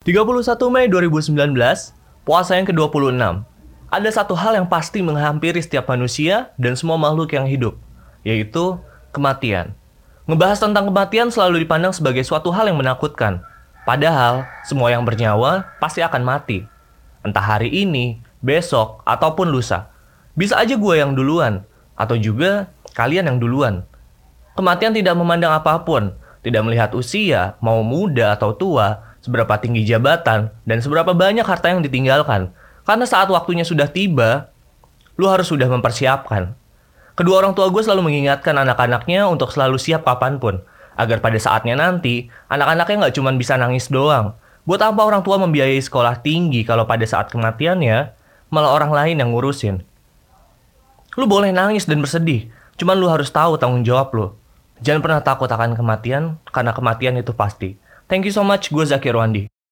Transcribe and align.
31 0.00 0.32
Mei 0.72 0.88
2019, 0.88 1.36
puasa 2.24 2.56
yang 2.56 2.64
ke-26. 2.64 3.20
Ada 3.92 4.08
satu 4.08 4.32
hal 4.32 4.56
yang 4.56 4.64
pasti 4.64 5.04
menghampiri 5.04 5.60
setiap 5.60 5.92
manusia 5.92 6.56
dan 6.56 6.72
semua 6.72 6.96
makhluk 6.96 7.36
yang 7.36 7.44
hidup, 7.44 7.76
yaitu 8.24 8.80
kematian. 9.12 9.76
Ngebahas 10.24 10.56
tentang 10.56 10.88
kematian 10.88 11.28
selalu 11.28 11.68
dipandang 11.68 11.92
sebagai 11.92 12.24
suatu 12.24 12.48
hal 12.48 12.72
yang 12.72 12.80
menakutkan. 12.80 13.44
Padahal, 13.84 14.48
semua 14.64 14.88
yang 14.88 15.04
bernyawa 15.04 15.68
pasti 15.84 16.00
akan 16.00 16.24
mati. 16.24 16.64
Entah 17.20 17.44
hari 17.44 17.68
ini, 17.68 18.24
besok, 18.40 19.04
ataupun 19.04 19.52
lusa. 19.52 19.92
Bisa 20.32 20.56
aja 20.56 20.80
gue 20.80 20.94
yang 20.96 21.12
duluan, 21.12 21.68
atau 21.92 22.16
juga 22.16 22.72
kalian 22.96 23.28
yang 23.28 23.36
duluan. 23.36 23.84
Kematian 24.56 24.96
tidak 24.96 25.12
memandang 25.12 25.52
apa 25.52 25.84
pun, 25.84 26.16
tidak 26.40 26.64
melihat 26.64 26.88
usia, 26.96 27.60
mau 27.60 27.84
muda 27.84 28.32
atau 28.32 28.56
tua, 28.56 29.09
seberapa 29.20 29.56
tinggi 29.60 29.84
jabatan, 29.84 30.52
dan 30.64 30.78
seberapa 30.80 31.12
banyak 31.12 31.44
harta 31.44 31.72
yang 31.72 31.84
ditinggalkan. 31.84 32.52
Karena 32.84 33.04
saat 33.04 33.28
waktunya 33.28 33.62
sudah 33.62 33.86
tiba, 33.88 34.50
lu 35.20 35.28
harus 35.28 35.52
sudah 35.52 35.68
mempersiapkan. 35.68 36.56
Kedua 37.14 37.44
orang 37.44 37.52
tua 37.52 37.68
gue 37.68 37.84
selalu 37.84 38.08
mengingatkan 38.08 38.56
anak-anaknya 38.56 39.28
untuk 39.28 39.52
selalu 39.52 39.76
siap 39.76 40.08
kapan 40.08 40.40
pun, 40.40 40.64
agar 40.96 41.20
pada 41.20 41.36
saatnya 41.36 41.76
nanti, 41.76 42.32
anak-anaknya 42.48 43.06
nggak 43.06 43.14
cuma 43.20 43.30
bisa 43.36 43.60
nangis 43.60 43.92
doang. 43.92 44.32
Buat 44.64 44.80
apa 44.84 45.00
orang 45.04 45.20
tua 45.20 45.36
membiayai 45.40 45.80
sekolah 45.80 46.24
tinggi 46.24 46.64
kalau 46.64 46.88
pada 46.88 47.04
saat 47.04 47.28
kematiannya, 47.28 48.12
malah 48.48 48.72
orang 48.72 48.92
lain 48.92 49.16
yang 49.20 49.36
ngurusin. 49.36 49.84
Lu 51.18 51.28
boleh 51.28 51.52
nangis 51.52 51.84
dan 51.84 52.00
bersedih, 52.00 52.48
cuman 52.80 52.96
lu 52.96 53.12
harus 53.12 53.28
tahu 53.28 53.60
tanggung 53.60 53.84
jawab 53.84 54.12
lu. 54.16 54.26
Jangan 54.80 55.00
pernah 55.04 55.20
takut 55.20 55.50
akan 55.50 55.76
kematian, 55.76 56.40
karena 56.48 56.72
kematian 56.72 57.20
itu 57.20 57.36
pasti. 57.36 57.76
Thank 58.10 58.24
you 58.26 58.32
so 58.32 58.42
much, 58.42 58.72
gue 58.74 58.84
Zakir 58.84 59.14
Wandi. 59.14 59.46